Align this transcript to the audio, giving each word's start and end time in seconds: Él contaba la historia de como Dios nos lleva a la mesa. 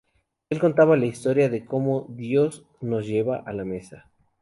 Él 0.49 0.59
contaba 0.59 0.97
la 0.97 1.05
historia 1.05 1.47
de 1.47 1.63
como 1.63 2.07
Dios 2.09 2.65
nos 2.79 3.05
lleva 3.05 3.37
a 3.45 3.53
la 3.53 3.65
mesa. 3.65 4.09